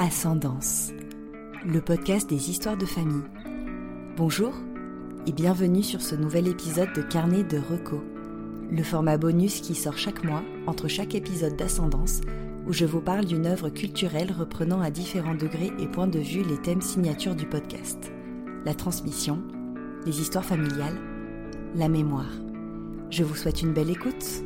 [0.00, 0.92] Ascendance,
[1.66, 3.24] le podcast des histoires de famille.
[4.16, 4.54] Bonjour
[5.26, 8.04] et bienvenue sur ce nouvel épisode de Carnet de Reco,
[8.70, 12.20] le format bonus qui sort chaque mois entre chaque épisode d'Ascendance
[12.68, 16.44] où je vous parle d'une œuvre culturelle reprenant à différents degrés et points de vue
[16.44, 18.12] les thèmes signatures du podcast.
[18.64, 19.42] La transmission,
[20.06, 21.00] les histoires familiales,
[21.74, 22.30] la mémoire.
[23.10, 24.44] Je vous souhaite une belle écoute.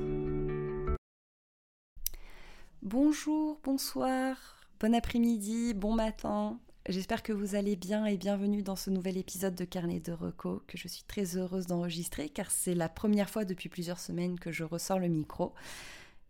[2.81, 6.59] Bonjour, bonsoir, Bon après-midi, bon matin.
[6.89, 10.61] J'espère que vous allez bien et bienvenue dans ce nouvel épisode de Carnet de Reco
[10.67, 14.51] que je suis très heureuse d'enregistrer car c'est la première fois depuis plusieurs semaines que
[14.51, 15.55] je ressors le micro.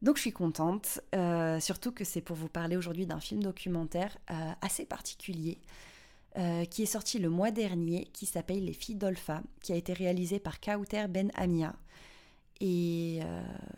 [0.02, 4.18] Donc je suis contente, euh, surtout que c'est pour vous parler aujourd'hui d'un film documentaire
[4.30, 5.56] euh, assez particulier
[6.36, 9.94] euh, qui est sorti le mois dernier qui s'appelle Les filles d'Olfa, qui a été
[9.94, 11.74] réalisé par Kauter Ben Amia
[12.60, 13.20] et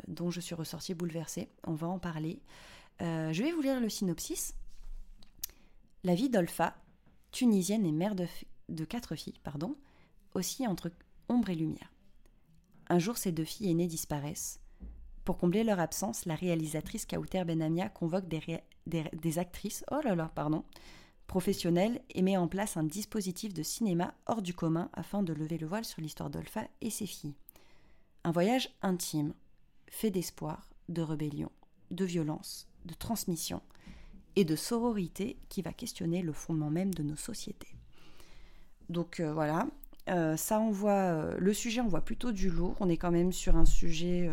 [0.09, 1.49] dont je suis ressortie bouleversée.
[1.65, 2.41] On va en parler.
[3.01, 4.53] je vais vous lire le synopsis
[6.05, 6.77] la vie d'Olfa,
[7.33, 9.75] tunisienne et mère de, quatre filles, pardon,
[10.35, 10.91] aussi entre
[11.29, 11.91] ombre et lumière.
[12.89, 14.61] Un jour, ces deux filles aînées disparaissent.
[15.25, 20.65] Pour combler leur absence, la réalisatrice Kauter Benamia convoque des, actrices, oh là, pardon,
[21.27, 25.57] professionnelles et met en place un dispositif de cinéma hors du commun afin de lever
[25.57, 27.35] le voile sur l'histoire d'Olfa et ses filles.
[28.25, 29.33] Un voyage intime,
[29.89, 31.51] fait d'espoir, de rébellion,
[31.91, 33.63] de violence, de transmission,
[34.37, 37.75] et de sororité qui va questionner le fondement même de nos sociétés.
[38.89, 39.67] Donc euh, voilà,
[40.11, 43.11] euh, ça on voit, euh, le sujet on voit plutôt du lourd, on est quand
[43.11, 44.31] même sur un sujet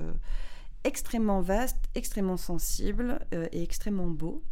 [0.84, 3.20] extrêmement vaste, extrêmement sensible
[3.52, 4.44] et extrêmement beau.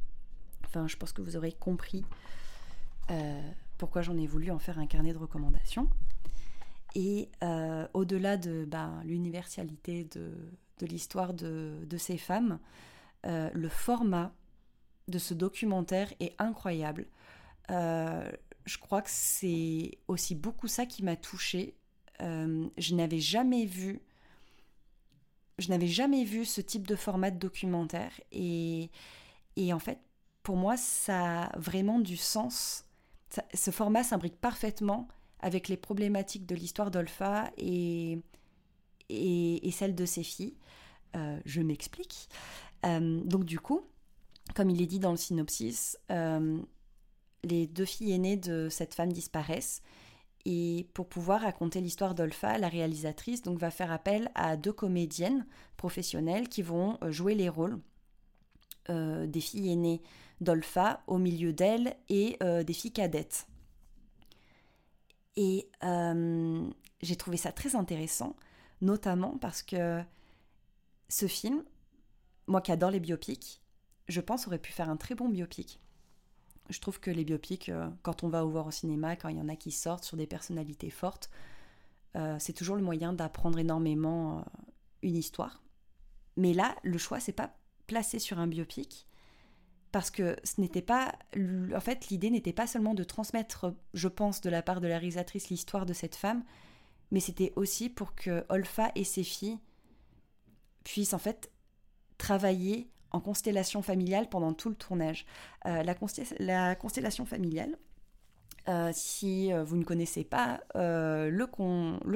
[0.66, 2.06] Enfin je pense que vous aurez compris
[3.78, 5.90] pourquoi j'en ai voulu en faire un carnet de recommandations.
[6.96, 7.30] Et
[7.94, 10.32] au-delà de ben, l'universalité de,
[10.86, 12.60] l'histoire de, ces femmes,
[13.24, 14.32] le format
[15.10, 17.08] de ce documentaire est incroyable.
[17.72, 18.30] Euh,
[18.66, 21.76] je crois que c'est aussi beaucoup ça qui m'a touchée.
[22.22, 24.02] Euh, je n'avais jamais vu,
[25.58, 28.90] je n'avais jamais vu ce type de format de documentaire et,
[29.56, 30.00] et en fait,
[30.44, 32.86] pour moi, ça a vraiment du sens.
[33.54, 35.08] ce format s'imbrique parfaitement
[35.40, 38.20] avec les problématiques de l'histoire d'Olfa et,
[39.10, 40.56] et, celle de ses filles.
[41.16, 42.30] Euh, je m'explique.
[42.84, 43.86] donc du coup,
[44.56, 46.60] comme il est dit dans le synopsis, euh,
[47.44, 49.82] les deux filles aînées de cette femme disparaissent.
[50.46, 55.46] Et pour pouvoir raconter l'histoire d'Olfa, la réalisatrice donc va faire appel à deux comédiennes
[55.78, 57.80] professionnelles qui vont euh, jouer les rôles
[58.90, 60.02] euh, des filles aînées
[60.42, 63.46] d'Olfa au milieu d'elle et des filles cadettes.
[65.36, 65.70] Et
[67.02, 68.38] j'ai trouvé ça très intéressant,
[68.80, 70.02] notamment parce que
[71.10, 71.62] ce film,
[72.48, 73.62] moi qui adore les biopics,
[74.10, 75.80] je pense, aurait pu faire un très bon biopic.
[76.70, 79.38] Je trouve que les biopics, euh, quand on va au voir au cinéma, quand il
[79.38, 81.30] y en a qui sortent sur des personnalités fortes,
[82.16, 84.42] euh, c'est toujours le moyen d'apprendre énormément euh,
[85.04, 85.64] une histoire.
[86.38, 87.56] Mais là, le choix, c'est pas
[87.88, 89.08] placé sur un biopic,
[89.92, 91.14] parce que ce n'était pas.
[91.76, 94.98] En fait, l'idée n'était pas seulement de transmettre, je pense, de la part de la
[94.98, 96.44] réalisatrice l'histoire de cette femme,
[97.12, 99.58] mais c'était aussi pour que Olfa et ses filles
[100.84, 101.52] puissent en fait
[102.20, 105.26] travailler en constellation familiale pendant tout le tournage.
[105.66, 107.78] Euh, la, constellation familiale,
[108.68, 111.46] euh, si euh, vous ne connaissez pas le,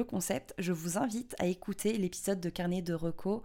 [0.02, 3.42] concept, je vous invite à écouter l'épisode de Carnet de Reco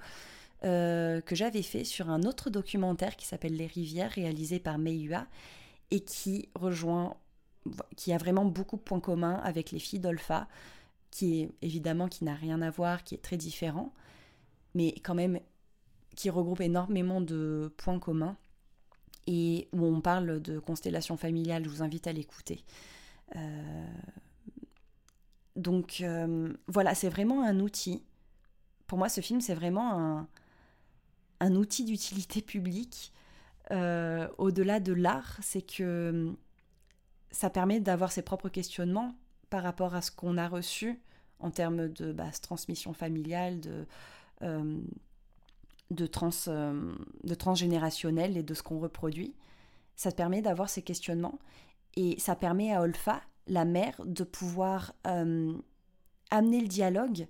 [0.62, 5.26] que j'avais fait sur un autre documentaire qui s'appelle Les Rivières, réalisé par Meihua,
[5.90, 7.16] et qui rejoint,
[7.96, 10.50] qui a vraiment beaucoup de points communs avec les filles d'Olfa,
[11.12, 13.94] qui évidemment qui n'a rien à voir, qui est très différent,
[14.76, 15.40] mais quand même
[16.20, 18.36] qui regroupe énormément de points communs
[19.26, 21.64] et où on parle de constellation familiale.
[21.64, 22.66] Je vous invite à l'écouter.
[23.38, 23.88] Euh,
[25.56, 28.04] donc euh, voilà, c'est vraiment un outil.
[28.86, 30.28] Pour moi, ce film, c'est vraiment un,
[31.40, 33.14] un outil d'utilité publique.
[33.72, 36.34] Euh, au-delà de l'art, c'est que
[37.32, 39.16] ça permet d'avoir ses propres questionnements
[39.50, 41.00] par rapport à ce qu'on a reçu
[41.40, 43.86] en termes de bah, transmission familiale, de
[45.92, 46.94] de, trans, euh,
[47.24, 49.34] de transgénérationnel et de ce qu'on reproduit.
[49.96, 51.40] Ça permet d'avoir ces questionnements
[51.96, 55.54] et ça permet à Olfa, la mère, de pouvoir euh,
[56.32, 57.28] amener le dialogue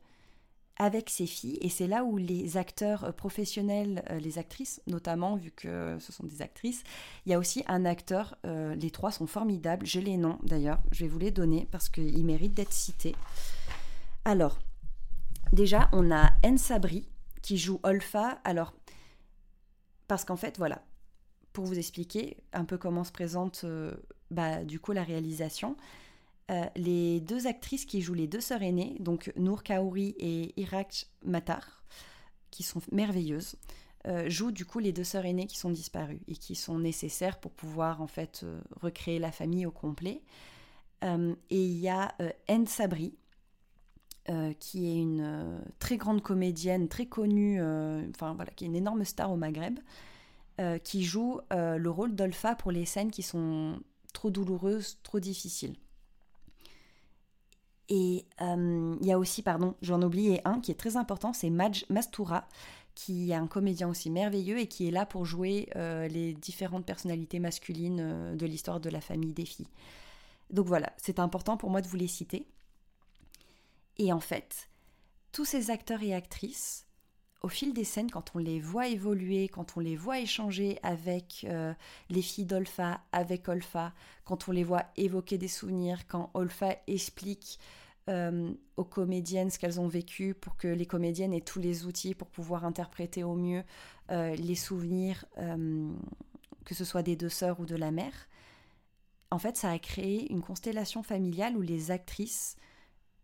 [0.78, 1.58] avec ses filles.
[1.62, 6.26] Et c'est là où les acteurs euh, professionnels, les actrices notamment, vu que ce sont
[6.26, 6.84] des actrices,
[7.26, 11.06] il y a aussi un acteur, les trois sont formidables, j'ai les noms d'ailleurs, je
[11.06, 13.16] vais vous les donner parce qu'ils méritent d'être cités.
[14.26, 14.60] Alors,
[15.54, 17.08] déjà, on a Anne Sabri,
[17.42, 18.40] qui joue Olfa.
[18.44, 18.74] Alors,
[20.08, 20.84] parce qu'en fait, voilà,
[21.54, 23.66] pour vous expliquer un peu comment se présente
[24.32, 25.76] bah, du coup la réalisation,
[26.76, 31.84] les deux actrices qui jouent les deux sœurs aînées, donc Nour Kaouri et Irak Matar,
[32.50, 33.56] qui sont merveilleuses,
[34.26, 37.52] jouent du coup les deux sœurs aînées qui sont disparues et qui sont nécessaires pour
[37.52, 38.46] pouvoir en fait
[38.82, 40.24] recréer la famille au complet.
[41.04, 42.16] et il y a
[42.48, 43.14] Anne Sabri,
[44.30, 48.68] euh, qui est une euh, très grande comédienne, très connue, euh, enfin voilà, qui est
[48.68, 49.80] une énorme star au Maghreb,
[50.84, 53.80] qui joue le rôle d'Olfa pour les scènes qui sont
[54.12, 55.78] trop douloureuses, trop difficiles.
[57.88, 61.86] Et il y a aussi, pardon, j'en oubliais un qui est très important, c'est Maj
[61.90, 62.46] Mastoura,
[62.94, 67.40] qui est un comédien aussi merveilleux et qui est là pour jouer les différentes personnalités
[67.40, 69.70] masculines de l'histoire de la famille des filles.
[70.50, 72.46] Donc voilà, c'est important pour moi de vous les citer.
[74.00, 74.70] Et en fait,
[75.32, 76.88] tous ces acteurs et actrices,
[77.42, 81.46] au fil des scènes, quand on les voit évoluer, quand on les voit échanger avec
[81.48, 81.74] euh,
[82.10, 83.94] les filles d'Olfa, avec Olfa,
[84.24, 87.60] quand on les voit évoquer des souvenirs, quand Olfa explique
[88.10, 92.16] euh, aux comédiennes ce qu'elles ont vécu pour que les comédiennes aient tous les outils
[92.16, 93.64] pour pouvoir interpréter au mieux
[94.12, 98.28] euh, les souvenirs, que ce soit des deux sœurs ou de la mère,
[99.32, 102.56] en fait, ça a créé une constellation familiale où les actrices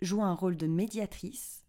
[0.01, 1.65] jouent un rôle de médiatrice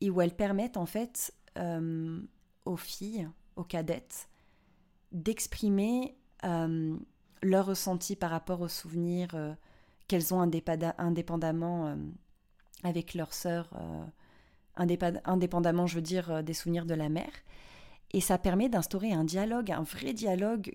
[0.00, 2.20] et où elles permettent en fait euh,
[2.64, 4.28] aux filles, aux cadettes,
[5.12, 6.96] d'exprimer euh,
[7.42, 9.54] leur ressenti par rapport aux souvenirs euh,
[10.06, 11.94] qu'elles ont indépendamment
[12.82, 13.70] avec leurs sœurs,
[14.74, 17.32] indépendamment, je veux dire, des souvenirs de la mère.
[18.12, 20.74] Et ça permet d'instaurer un dialogue, un vrai dialogue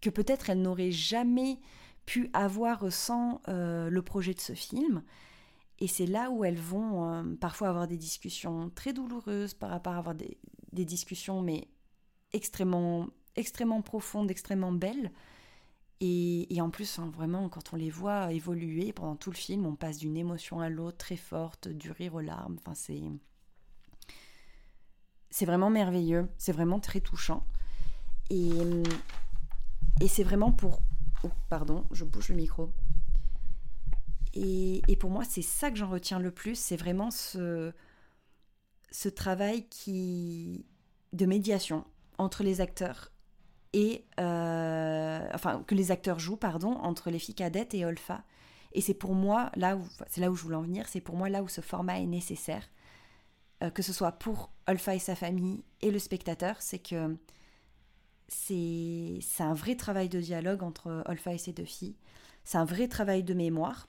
[0.00, 1.58] que peut-être elles n'auraient jamais
[2.08, 5.02] pu avoir sans euh, le projet de ce film.
[5.78, 9.92] Et c'est là où elles vont euh, parfois avoir des discussions très douloureuses par rapport
[9.92, 10.38] à avoir des,
[10.72, 11.68] discussions, mais
[12.32, 15.12] extrêmement, extrêmement profondes, extrêmement belles.
[16.00, 19.74] Et, en plus, hein, vraiment, quand on les voit évoluer pendant tout le film, on
[19.74, 22.56] passe d'une émotion à l'autre très forte, du rire aux larmes.
[22.58, 23.02] Enfin, c'est.
[25.30, 27.44] C'est vraiment merveilleux, c'est vraiment très touchant.
[28.30, 28.50] Et,
[30.00, 30.80] et c'est vraiment pour
[31.24, 32.72] Oh, pardon, je bouge le micro.
[34.34, 37.72] Et, pour moi, c'est ça que j'en retiens le plus, c'est vraiment ce,
[39.14, 40.66] travail qui,
[41.12, 41.84] de médiation
[42.18, 43.12] entre les acteurs
[43.74, 48.24] et euh, enfin que les acteurs jouent pardon entre les filles cadettes et Olfa.
[48.72, 51.16] Et c'est pour moi là où c'est là où je voulais en venir, c'est pour
[51.16, 52.66] moi là où ce format est nécessaire,
[53.62, 57.16] euh, que ce soit pour Olfa et sa famille et le spectateur, c'est que
[58.28, 61.96] c'est un vrai travail de dialogue entre Olfa et ses deux filles.
[62.44, 63.88] C'est un vrai travail de mémoire,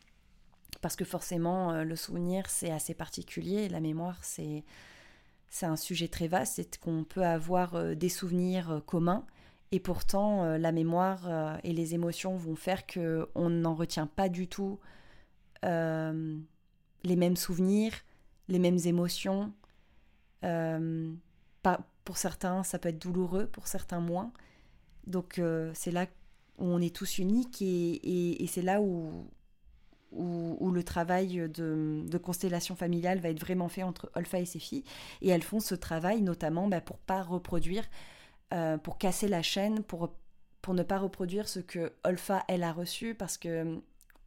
[0.81, 3.69] parce que forcément, euh, le souvenir, c'est assez particulier.
[3.69, 4.63] La mémoire, c'est
[5.61, 6.55] un sujet très vaste.
[6.55, 9.25] C'est qu'on peut avoir euh, des souvenirs euh, communs,
[9.71, 14.79] et pourtant, la mémoire et les émotions vont faire qu'on n'en retient pas du tout
[15.61, 17.93] les mêmes souvenirs,
[18.47, 19.53] les mêmes émotions.
[20.41, 24.31] Pas, pour certains, ça peut être douloureux, pour certains moins.
[25.07, 26.07] Donc euh, c'est là
[26.57, 29.27] où on est tous uniques et, c'est là où,
[30.11, 34.83] où, le travail de, constellation familiale va être vraiment fait entre Olfa et ses filles.
[35.21, 37.85] Et elles font ce travail notamment bah, pour pas reproduire,
[38.53, 40.13] euh, pour casser la chaîne, pour,
[40.61, 43.81] pour ne pas reproduire ce que Olfa, elle, a reçu, parce que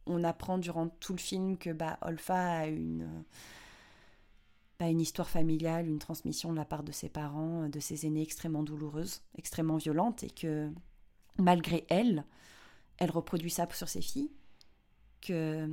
[0.05, 3.23] on apprend durant tout le film que bah, Olfa a une
[4.89, 8.63] une histoire familiale, une transmission de la part de ses parents, de ses aînés extrêmement
[8.63, 10.71] douloureuse, extrêmement violente, et que
[11.37, 12.25] malgré elle,
[12.97, 14.31] elle reproduit ça sur ses filles,
[15.21, 15.69] que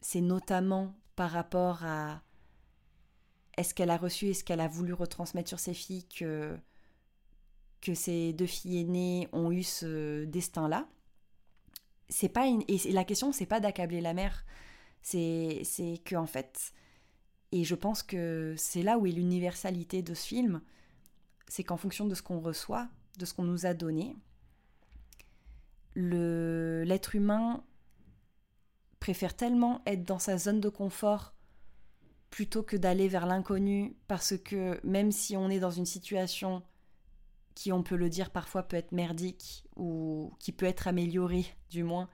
[0.00, 2.22] c'est notamment par rapport à
[3.56, 6.58] est-ce qu'elle a reçu et ce qu'elle a voulu retransmettre sur ses filles que,
[7.80, 10.88] que ces deux filles aînées ont eu ce destin-là.
[12.08, 14.44] C'est pas et la question c'est pas d'accabler la mère,
[15.00, 16.72] c'est c'est que en fait
[17.52, 20.60] et je pense que c'est là où est l'universalité de ce film,
[21.48, 24.16] c'est qu'en fonction de ce qu'on reçoit, de ce qu'on nous a donné,
[25.94, 27.62] l'être humain
[28.98, 31.34] préfère tellement être dans sa zone de confort
[32.30, 36.64] plutôt que d'aller vers l'inconnu, parce que même si on est dans une situation
[37.54, 41.84] qui, on peut le dire, parfois peut être merdique, ou qui peut être améliorée du
[41.84, 42.08] moins,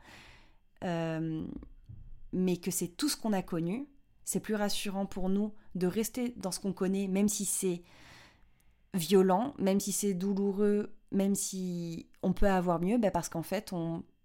[0.85, 1.47] euh,
[2.33, 3.87] mais que c'est tout ce qu'on a connu,
[4.25, 7.83] c'est plus rassurant pour nous de rester dans ce qu'on connaît, même si c'est
[8.95, 13.73] violent, même si c'est douloureux, même si on peut avoir mieux, ben parce qu'en fait,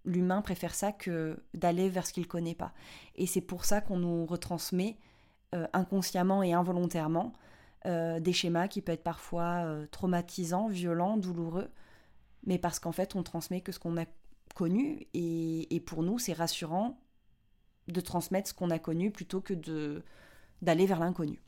[0.06, 2.74] l'humain préfère ça que d'aller vers ce qu'il connaît pas.
[3.16, 4.98] Et c'est pour ça qu'on nous retransmet
[5.54, 7.34] euh, inconsciemment et involontairement
[7.86, 11.70] euh, des schémas qui peuvent être parfois euh, traumatisants, violents, douloureux,
[12.46, 14.06] mais parce qu'en fait, on transmet que ce qu'on a
[14.56, 16.98] connu, et, pour nous, c'est rassurant
[17.88, 19.54] de transmettre ce qu'on a connu plutôt que
[20.62, 21.42] d'aller vers l'inconnu.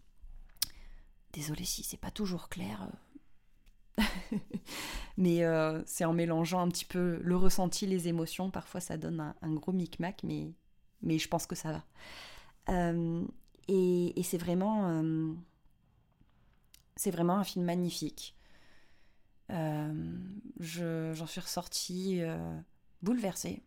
[1.33, 2.89] Désolée si c'est pas toujours clair.
[5.17, 8.51] mais euh, c'est en mélangeant un petit peu le ressenti, les émotions.
[8.51, 10.51] Parfois, ça donne un, gros micmac, mais,
[11.01, 11.83] mais je pense que ça va.
[12.69, 13.25] Euh,
[13.67, 15.33] et, c'est vraiment, euh,
[16.95, 18.35] c'est vraiment un film magnifique.
[19.49, 22.21] j'en suis ressortie
[23.01, 23.61] bouleversée,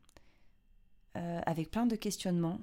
[1.15, 2.61] avec plein de questionnements.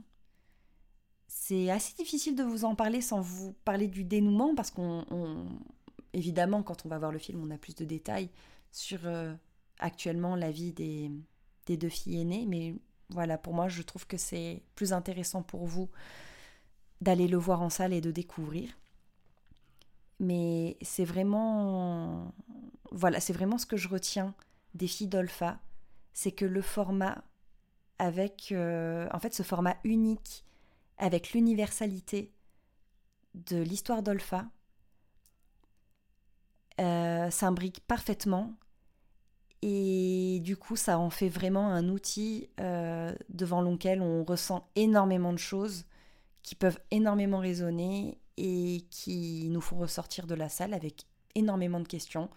[1.28, 5.04] C'est assez difficile de vous en parler sans vous parler du dénouement parce qu'on
[6.18, 8.30] évidemment, quand on va voir le film, on a plus de détails
[8.72, 9.34] sur euh,
[9.80, 11.12] actuellement la vie des,
[11.70, 12.46] deux filles aînées.
[12.48, 12.76] Mais
[13.10, 15.90] voilà, pour moi, je trouve que c'est plus intéressant pour vous
[17.02, 18.70] d'aller le voir en salle et de découvrir.
[20.20, 22.34] Mais c'est vraiment,
[22.92, 24.34] voilà, c'est vraiment ce que je retiens
[24.74, 25.60] des filles d'Olpha,
[26.14, 27.24] c'est que le format
[28.00, 30.44] avec, euh, en fait, ce format unique
[30.98, 32.32] avec l'universalité
[33.34, 34.46] de l'histoire d'Olpha,
[36.80, 38.54] euh, s'imbrique parfaitement
[39.64, 45.34] et du coup ça en fait vraiment un outil euh, devant lequel on ressent énormément
[45.34, 45.86] de choses
[46.44, 51.88] qui peuvent énormément résonner et qui nous font ressortir de la salle avec énormément de
[51.88, 52.30] questions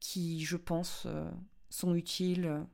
[0.00, 1.06] qui je pense
[1.70, 2.66] sont utiles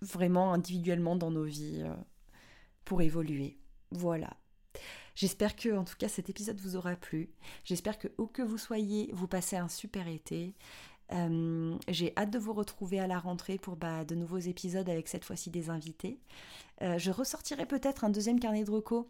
[0.00, 1.84] vraiment individuellement dans nos vies
[2.84, 3.58] pour évoluer.
[3.90, 4.36] Voilà.
[5.14, 7.30] J'espère que, en tout cas, cet épisode vous aura plu.
[7.64, 10.54] J'espère que, où que vous soyez, vous passez un super été.
[11.12, 15.08] Euh, j'ai hâte de vous retrouver à la rentrée pour bah, de nouveaux épisodes avec
[15.08, 16.20] cette fois-ci des invités.
[16.82, 19.06] Euh, je ressortirai peut-être un deuxième carnet de recos.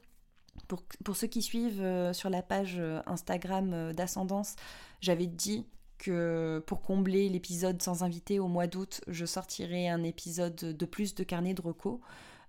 [0.67, 4.57] Pour, pour ceux qui suivent euh, sur la page Instagram d'Ascendance,
[5.01, 5.67] j'avais dit
[5.99, 11.15] que pour combler l'épisode sans invité au mois d'août, je sortirai un épisode de plus
[11.15, 12.01] de carnet de recos.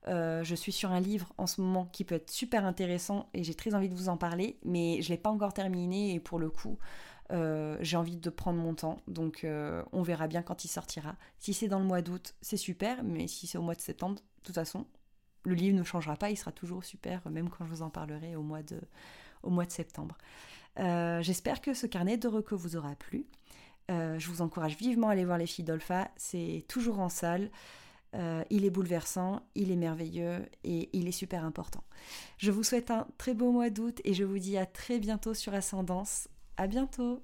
[0.07, 3.43] Euh, je suis sur un livre en ce moment qui peut être super intéressant et
[3.43, 6.19] j'ai très envie de vous en parler, mais je ne l'ai pas encore terminé et
[6.19, 6.77] pour le coup,
[7.31, 8.97] euh, j'ai envie de prendre mon temps.
[9.07, 11.15] Donc euh, on verra bien quand il sortira.
[11.37, 14.15] Si c'est dans le mois d'août, c'est super, mais si c'est au mois de septembre,
[14.15, 14.85] de toute façon,
[15.43, 18.35] le livre ne changera pas, il sera toujours super, même quand je vous en parlerai
[18.35, 18.79] au mois de,
[19.43, 20.17] au mois de septembre.
[20.77, 23.25] J'espère que ce carnet de recos vous aura plu.
[23.89, 27.49] Je vous encourage vivement à aller voir les filles d'Olpha, c'est toujours en salle.
[28.15, 31.83] Euh, il est bouleversant, il est merveilleux et il est super important.
[32.37, 35.33] Je vous souhaite un très beau mois d'août et je vous dis à très bientôt
[35.33, 36.27] sur Ascendance.
[36.57, 37.21] À bientôt!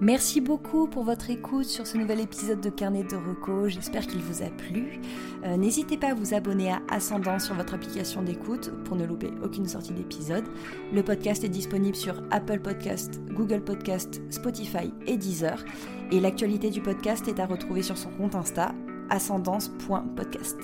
[0.00, 3.66] Merci beaucoup pour votre écoute sur ce nouvel épisode de Carnet de Reco.
[3.68, 5.00] J'espère qu'il vous a plu.
[5.42, 9.30] Euh, n'hésitez pas à vous abonner à Ascendant sur votre application d'écoute pour ne louper
[9.42, 10.44] aucune sortie d'épisode.
[10.92, 15.64] Le podcast est disponible sur Apple Podcast, Google Podcast, Spotify et Deezer.
[16.12, 18.74] Et l'actualité du podcast est à retrouver sur son compte Insta,
[19.08, 20.58] ascendance.podcast.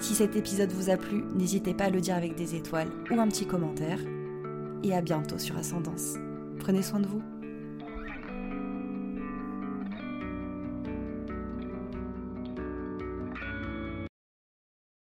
[0.00, 3.20] Si cet épisode vous a plu, n'hésitez pas à le dire avec des étoiles ou
[3.20, 4.00] un petit commentaire.
[4.82, 6.14] Et à bientôt sur Ascendance.
[6.58, 7.22] Prenez soin de vous.